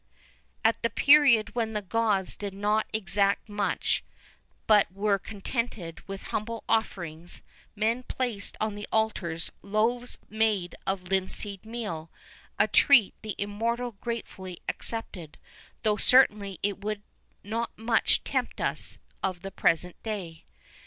_'"[VI 0.03 0.07
14] 0.63 0.69
At 0.69 0.81
the 0.81 0.89
period 0.89 1.53
when 1.53 1.73
the 1.73 1.81
gods 1.83 2.35
did 2.35 2.55
not 2.55 2.87
exact 2.91 3.47
much, 3.47 4.03
but 4.65 4.91
were 4.91 5.19
contented 5.19 6.01
with 6.07 6.23
humble 6.33 6.63
offerings, 6.67 7.43
men 7.75 8.01
placed 8.01 8.57
on 8.59 8.73
the 8.73 8.87
altars 8.91 9.51
loaves 9.61 10.17
made 10.27 10.73
of 10.87 11.03
Linseed 11.11 11.67
meal; 11.67 12.09
a 12.57 12.67
treat 12.67 13.13
the 13.21 13.35
immortals 13.37 13.93
gratefully 14.01 14.57
accepted, 14.67 15.37
though 15.83 15.97
certainly 15.97 16.57
it 16.63 16.83
would 16.83 17.03
not 17.43 17.69
much 17.77 18.23
tempt 18.23 18.57
us[VI 18.59 18.97
15] 18.97 19.01
of 19.21 19.41
the 19.43 19.51
present 19.51 20.01
day. 20.01 20.45